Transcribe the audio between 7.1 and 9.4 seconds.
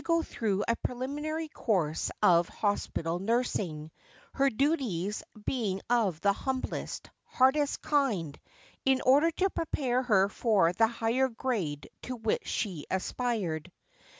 hardest kind, in order